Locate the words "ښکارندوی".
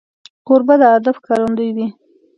1.21-1.69